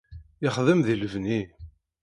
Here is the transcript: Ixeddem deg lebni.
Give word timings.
Ixeddem 0.47 0.79
deg 0.87 0.97
lebni. 0.97 1.39